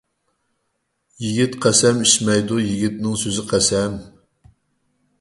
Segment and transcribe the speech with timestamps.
[1.25, 4.03] يىگىت قەسەم ئىچمەيدۇ، يىگىتنىڭ سۆزى قەسەم.